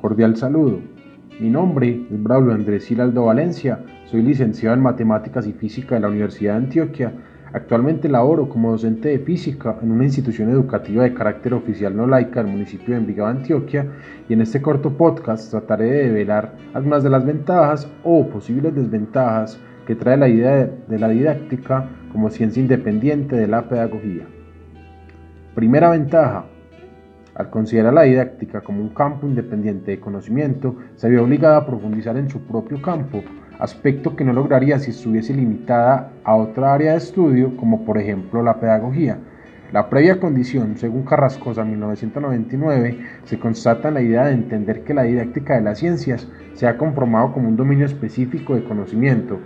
Cordial 0.00 0.36
saludo. 0.36 0.78
Mi 1.40 1.50
nombre 1.50 2.02
es 2.08 2.22
Braulio 2.22 2.54
Andrés 2.54 2.86
Giraldo 2.86 3.24
Valencia, 3.24 3.80
soy 4.04 4.22
licenciado 4.22 4.76
en 4.76 4.80
Matemáticas 4.80 5.44
y 5.48 5.52
Física 5.52 5.96
de 5.96 6.02
la 6.02 6.08
Universidad 6.08 6.52
de 6.52 6.66
Antioquia. 6.66 7.12
Actualmente 7.52 8.08
laboro 8.08 8.48
como 8.48 8.70
docente 8.70 9.08
de 9.08 9.18
física 9.18 9.76
en 9.82 9.90
una 9.90 10.04
institución 10.04 10.50
educativa 10.50 11.02
de 11.02 11.14
carácter 11.14 11.52
oficial 11.52 11.96
no 11.96 12.06
laica 12.06 12.40
del 12.40 12.52
municipio 12.52 12.94
de 12.94 13.00
Envigado, 13.00 13.30
Antioquia, 13.30 13.90
y 14.28 14.34
en 14.34 14.42
este 14.42 14.62
corto 14.62 14.96
podcast 14.96 15.50
trataré 15.50 15.86
de 15.86 16.04
develar 16.04 16.54
algunas 16.74 17.02
de 17.02 17.10
las 17.10 17.26
ventajas 17.26 17.90
o 18.04 18.24
posibles 18.28 18.76
desventajas 18.76 19.58
que 19.84 19.96
trae 19.96 20.16
la 20.16 20.28
idea 20.28 20.70
de 20.86 20.98
la 21.00 21.08
didáctica 21.08 21.88
como 22.12 22.30
ciencia 22.30 22.60
independiente 22.60 23.34
de 23.34 23.48
la 23.48 23.68
pedagogía. 23.68 24.28
Primera 25.56 25.90
ventaja, 25.90 26.44
al 27.38 27.50
considerar 27.50 27.94
la 27.94 28.02
didáctica 28.02 28.60
como 28.60 28.82
un 28.82 28.88
campo 28.90 29.26
independiente 29.26 29.92
de 29.92 30.00
conocimiento, 30.00 30.74
se 30.96 31.08
ve 31.08 31.18
obligada 31.20 31.58
a 31.58 31.66
profundizar 31.66 32.16
en 32.16 32.28
su 32.28 32.40
propio 32.40 32.82
campo, 32.82 33.22
aspecto 33.60 34.16
que 34.16 34.24
no 34.24 34.32
lograría 34.32 34.80
si 34.80 34.90
estuviese 34.90 35.32
limitada 35.32 36.10
a 36.24 36.34
otra 36.34 36.74
área 36.74 36.92
de 36.92 36.98
estudio, 36.98 37.56
como 37.56 37.84
por 37.84 37.96
ejemplo 37.96 38.42
la 38.42 38.58
pedagogía. 38.58 39.18
La 39.72 39.88
previa 39.88 40.18
condición, 40.18 40.78
según 40.78 41.04
Carrascosa 41.04 41.64
1999, 41.64 42.98
se 43.24 43.38
constata 43.38 43.88
en 43.88 43.94
la 43.94 44.02
idea 44.02 44.24
de 44.24 44.32
entender 44.32 44.82
que 44.82 44.94
la 44.94 45.02
didáctica 45.02 45.54
de 45.54 45.60
las 45.60 45.78
ciencias 45.78 46.26
se 46.54 46.66
ha 46.66 46.76
conformado 46.76 47.32
como 47.32 47.48
un 47.48 47.56
dominio 47.56 47.86
específico 47.86 48.56
de 48.56 48.64
conocimiento, 48.64 49.38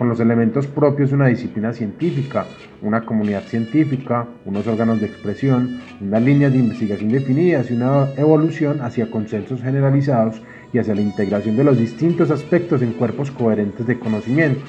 con 0.00 0.08
los 0.08 0.18
elementos 0.18 0.66
propios 0.66 1.10
de 1.10 1.16
una 1.16 1.26
disciplina 1.26 1.74
científica, 1.74 2.46
una 2.80 3.04
comunidad 3.04 3.42
científica, 3.42 4.26
unos 4.46 4.66
órganos 4.66 4.98
de 4.98 5.04
expresión, 5.04 5.78
unas 6.00 6.22
líneas 6.22 6.54
de 6.54 6.58
investigación 6.58 7.12
definidas 7.12 7.70
y 7.70 7.74
una 7.74 8.08
evolución 8.16 8.80
hacia 8.80 9.10
consensos 9.10 9.60
generalizados 9.60 10.40
y 10.72 10.78
hacia 10.78 10.94
la 10.94 11.02
integración 11.02 11.54
de 11.54 11.64
los 11.64 11.76
distintos 11.76 12.30
aspectos 12.30 12.80
en 12.80 12.94
cuerpos 12.94 13.30
coherentes 13.30 13.86
de 13.86 13.98
conocimiento. 13.98 14.62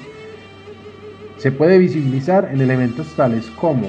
Se 1.38 1.50
puede 1.50 1.78
visibilizar 1.78 2.50
en 2.52 2.60
elementos 2.60 3.16
tales 3.16 3.46
como 3.52 3.88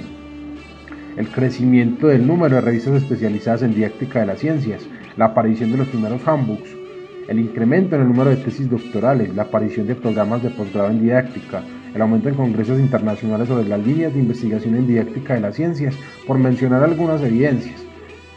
el 1.17 1.27
crecimiento 1.27 2.07
del 2.07 2.25
número 2.25 2.55
de 2.55 2.61
revistas 2.61 3.03
especializadas 3.03 3.63
en 3.63 3.75
didáctica 3.75 4.21
de 4.21 4.27
las 4.27 4.39
ciencias, 4.39 4.87
la 5.17 5.25
aparición 5.25 5.73
de 5.73 5.79
los 5.79 5.89
primeros 5.89 6.25
handbooks, 6.25 6.82
el 7.27 7.39
incremento 7.39 7.95
en 7.95 8.01
el 8.01 8.07
número 8.07 8.29
de 8.29 8.37
tesis 8.37 8.69
doctorales, 8.69 9.33
la 9.35 9.43
aparición 9.43 9.87
de 9.87 9.95
programas 9.95 10.43
de 10.43 10.49
posgrado 10.49 10.89
en 10.89 11.01
didáctica, 11.01 11.63
el 11.93 12.01
aumento 12.01 12.29
en 12.29 12.35
congresos 12.35 12.79
internacionales 12.79 13.47
sobre 13.47 13.67
las 13.67 13.85
líneas 13.85 14.13
de 14.13 14.19
investigación 14.19 14.75
en 14.75 14.87
didáctica 14.87 15.35
de 15.35 15.41
las 15.41 15.55
ciencias, 15.55 15.95
por 16.27 16.37
mencionar 16.37 16.83
algunas 16.83 17.21
evidencias, 17.21 17.81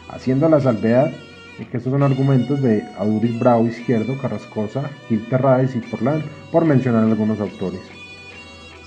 haciendo 0.09 0.47
la 0.47 0.59
salvedad 0.59 1.11
de 1.57 1.67
que 1.67 1.77
estos 1.77 1.91
son 1.91 2.03
argumentos 2.03 2.61
de 2.61 2.83
Aduris 2.97 3.39
Bravo 3.39 3.65
Izquierdo, 3.67 4.17
Carrascosa, 4.21 4.89
Gil 5.09 5.27
Terrades 5.27 5.75
y 5.75 5.79
Portland, 5.79 6.23
por 6.51 6.65
mencionar 6.65 7.03
algunos 7.03 7.39
autores. 7.39 7.81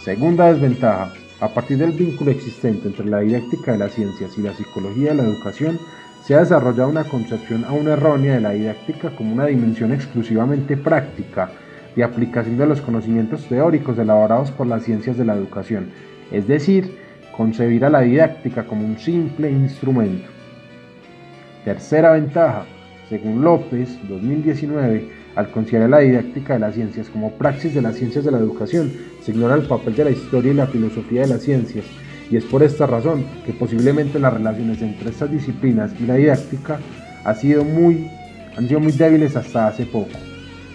Segunda 0.03 0.53
desventaja, 0.53 1.13
a 1.41 1.49
partir 1.49 1.79
del 1.79 1.93
vínculo 1.93 2.31
existente 2.31 2.89
entre 2.89 3.07
la 3.07 3.21
didáctica 3.21 3.73
de 3.73 3.79
las 3.79 3.93
ciencias 3.93 4.37
y 4.39 4.43
la 4.43 4.55
psicología 4.55 5.11
de 5.11 5.17
la 5.17 5.25
educación, 5.25 5.79
se 6.25 6.35
ha 6.35 6.41
desarrollado 6.41 6.91
una 6.91 7.05
concepción 7.05 7.65
aún 7.65 7.89
errónea 7.89 8.35
de 8.35 8.41
la 8.41 8.51
didáctica 8.51 9.11
como 9.11 9.33
una 9.33 9.47
dimensión 9.47 9.93
exclusivamente 9.93 10.77
práctica 10.77 11.51
de 11.97 12.05
aplicación 12.05 12.59
de 12.59 12.67
los 12.67 12.81
conocimientos 12.81 13.47
teóricos 13.47 13.99
elaborados 13.99 14.51
por 14.51 14.67
las 14.67 14.85
ciencias 14.85 15.17
de 15.17 15.25
la 15.25 15.35
educación, 15.35 15.91
es 16.31 16.47
decir, 16.47 16.99
concebir 17.37 17.85
a 17.85 17.91
la 17.91 18.03
didáctica 18.03 18.65
como 18.65 18.85
un 18.85 18.99
simple 18.99 19.51
instrumento. 19.51 20.29
Tercera 21.65 22.13
ventaja, 22.13 22.65
según 23.09 23.43
López, 23.43 23.99
2019, 24.09 25.09
al 25.35 25.51
considerar 25.51 25.91
la 25.91 25.99
didáctica 25.99 26.55
de 26.55 26.61
las 26.61 26.75
ciencias 26.75 27.09
como 27.09 27.33
praxis 27.33 27.75
de 27.75 27.83
las 27.83 27.97
ciencias 27.97 28.25
de 28.25 28.31
la 28.31 28.39
educación, 28.39 28.93
se 29.23 29.33
ignora 29.33 29.55
el 29.55 29.67
papel 29.67 29.95
de 29.97 30.05
la 30.05 30.11
historia 30.11 30.53
y 30.53 30.57
la 30.57 30.67
filosofía 30.67 31.23
de 31.23 31.29
las 31.29 31.43
ciencias 31.43 31.85
y 32.31 32.37
es 32.37 32.45
por 32.45 32.63
esta 32.63 32.87
razón 32.87 33.25
que 33.45 33.53
posiblemente 33.53 34.19
las 34.21 34.33
relaciones 34.33 34.81
entre 34.83 35.11
estas 35.11 35.31
disciplinas 35.31 35.91
y 36.01 36.07
la 36.07 36.15
didáctica 36.15 36.79
han 37.25 37.37
sido 37.37 37.65
muy, 37.65 38.09
han 38.57 38.69
sido 38.69 38.81
muy 38.81 38.93
débiles 38.93 39.37
hasta 39.37 39.67
hace 39.67 39.85
poco. 39.85 40.17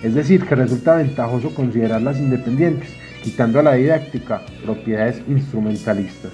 Es 0.03 0.13
decir, 0.13 0.45
que 0.45 0.55
resulta 0.55 0.95
ventajoso 0.95 1.55
considerarlas 1.55 2.19
independientes, 2.19 2.89
quitando 3.23 3.59
a 3.59 3.63
la 3.63 3.73
didáctica 3.73 4.41
propiedades 4.63 5.21
instrumentalistas. 5.27 6.33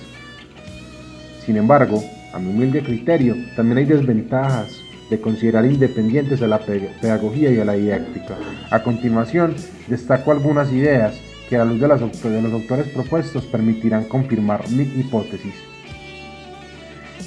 Sin 1.46 1.56
embargo, 1.56 2.04
a 2.34 2.40
mi 2.40 2.50
humilde 2.50 2.82
criterio, 2.82 3.36
también 3.56 3.78
hay 3.78 3.86
desventajas 3.86 4.72
de 5.10 5.22
considerar 5.22 5.66
independientes 5.66 6.42
a 6.42 6.48
la 6.48 6.60
pedagogía 6.60 7.52
y 7.52 7.60
a 7.60 7.66
la 7.66 7.74
didáctica. 7.74 8.38
A 8.72 8.82
continuación, 8.82 9.56
destaco 9.88 10.32
algunas 10.32 10.72
ideas 10.72 11.20
que 11.52 11.58
a 11.58 11.66
luz 11.66 11.82
de, 11.82 12.30
de 12.30 12.42
los 12.42 12.54
autores 12.54 12.88
propuestos 12.88 13.44
permitirán 13.44 14.06
confirmar 14.06 14.70
mi 14.70 14.84
hipótesis. 14.84 15.54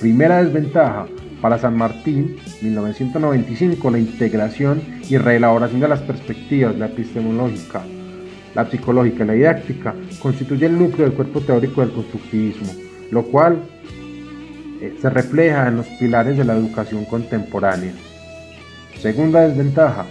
Primera 0.01 0.43
desventaja, 0.43 1.07
para 1.43 1.59
San 1.59 1.77
Martín, 1.77 2.37
1995, 2.63 3.91
la 3.91 3.99
integración 3.99 4.83
y 5.11 5.19
reelaboración 5.19 5.83
de 5.83 5.89
las 5.89 6.01
perspectivas, 6.01 6.75
la 6.79 6.87
epistemológica, 6.87 7.83
la 8.55 8.71
psicológica 8.71 9.25
y 9.25 9.27
la 9.27 9.33
didáctica 9.35 9.95
constituye 10.21 10.65
el 10.65 10.79
núcleo 10.79 11.07
del 11.07 11.15
cuerpo 11.15 11.43
teórico 11.43 11.83
del 11.83 11.93
constructivismo, 11.93 12.73
lo 13.11 13.25
cual 13.25 13.59
eh, 14.81 14.97
se 15.03 15.11
refleja 15.11 15.69
en 15.69 15.77
los 15.77 15.87
pilares 16.01 16.39
de 16.39 16.45
la 16.45 16.57
educación 16.57 17.05
contemporánea. 17.05 17.93
Segunda 19.03 19.47
desventaja, 19.47 20.07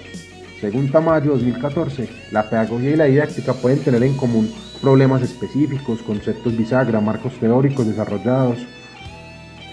según 0.64 0.90
Tamayo 0.90 1.32
2014, 1.32 2.08
la 2.32 2.50
pedagogía 2.50 2.92
y 2.92 2.96
la 2.96 3.04
didáctica 3.04 3.52
pueden 3.52 3.80
tener 3.80 4.02
en 4.02 4.16
común 4.16 4.50
problemas 4.82 5.22
específicos, 5.22 6.02
conceptos 6.02 6.56
bisagra, 6.56 7.02
marcos 7.02 7.34
teóricos 7.38 7.86
desarrollados 7.86 8.60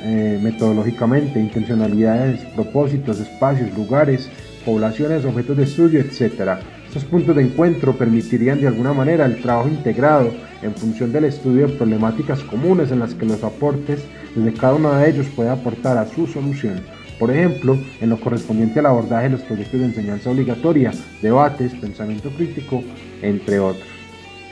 eh, 0.03 0.41
metodológicamente, 0.43 1.39
intencionalidades, 1.39 2.41
propósitos, 2.57 3.21
espacios, 3.21 3.73
lugares, 3.77 4.29
poblaciones, 4.67 5.25
objetos 5.25 5.59
de 5.59 5.63
estudio, 5.63 6.01
etc. 6.01 6.59
Estos 6.89 7.05
puntos 7.05 7.37
de 7.37 7.43
encuentro 7.43 7.97
permitirían 7.97 8.61
de 8.61 8.67
alguna 8.67 8.93
manera 8.93 9.27
el 9.27 9.41
trabajo 9.41 9.69
integrado 9.69 10.33
en 10.61 10.75
función 10.75 11.13
del 11.13 11.27
estudio 11.27 11.69
de 11.69 11.75
problemáticas 11.75 12.41
comunes 12.41 12.91
en 12.91 12.99
las 12.99 13.15
que 13.15 13.27
los 13.27 13.45
aportes 13.45 14.01
desde 14.35 14.59
cada 14.59 14.75
uno 14.75 14.93
de 14.93 15.09
ellos 15.09 15.29
puede 15.37 15.51
aportar 15.51 15.99
a 15.99 16.07
su 16.07 16.27
solución 16.27 16.83
por 17.21 17.31
ejemplo, 17.31 17.79
en 18.01 18.09
lo 18.09 18.19
correspondiente 18.19 18.79
al 18.81 18.87
abordaje 18.87 19.25
de 19.25 19.37
los 19.37 19.43
proyectos 19.43 19.79
de 19.79 19.87
enseñanza 19.87 20.31
obligatoria, 20.31 20.91
debates, 21.21 21.75
pensamiento 21.75 22.31
crítico, 22.31 22.83
entre 23.21 23.61
otros. 23.61 23.87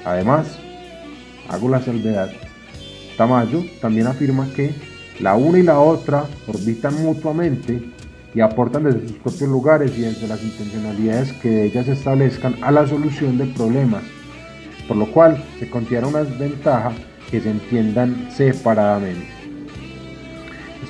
Además, 0.05 0.59
hago 1.49 1.71
la 1.71 1.81
salvedad. 1.81 2.31
Tamayo 3.17 3.65
también 3.81 4.07
afirma 4.07 4.47
que 4.55 4.75
la 5.19 5.35
una 5.35 5.59
y 5.59 5.63
la 5.63 5.81
otra 5.81 6.27
orbitan 6.47 7.03
mutuamente 7.03 7.83
y 8.35 8.41
aportan 8.41 8.85
desde 8.85 9.09
sus 9.09 9.17
propios 9.17 9.49
lugares 9.49 9.97
y 9.97 10.03
desde 10.03 10.29
las 10.29 10.43
intencionalidades 10.43 11.33
que 11.33 11.65
ellas 11.65 11.89
establezcan 11.89 12.57
a 12.61 12.71
la 12.71 12.87
solución 12.87 13.39
de 13.39 13.47
problemas, 13.47 14.03
por 14.87 14.99
lo 14.99 15.11
cual 15.11 15.43
se 15.59 15.71
considera 15.71 16.07
una 16.07 16.23
desventaja 16.23 16.93
que 17.31 17.41
se 17.41 17.51
entiendan 17.51 18.29
separadamente. 18.31 19.38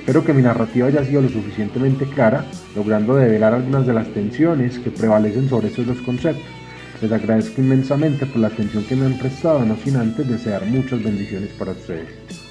Espero 0.08 0.24
que 0.24 0.32
mi 0.32 0.40
narrativa 0.40 0.86
haya 0.86 1.04
sido 1.04 1.20
lo 1.20 1.28
suficientemente 1.28 2.06
clara, 2.06 2.42
logrando 2.74 3.14
develar 3.14 3.52
algunas 3.52 3.86
de 3.86 3.92
las 3.92 4.08
tensiones 4.14 4.78
que 4.78 4.90
prevalecen 4.90 5.50
sobre 5.50 5.68
estos 5.68 5.86
dos 5.86 5.98
conceptos. 5.98 6.46
Les 7.02 7.12
agradezco 7.12 7.60
inmensamente 7.60 8.24
por 8.24 8.38
la 8.38 8.48
atención 8.48 8.84
que 8.84 8.96
me 8.96 9.04
han 9.04 9.18
prestado, 9.18 9.62
no 9.66 9.76
sin 9.76 9.96
antes 9.96 10.26
desear 10.26 10.64
muchas 10.64 11.02
bendiciones 11.02 11.50
para 11.58 11.72
ustedes. 11.72 12.47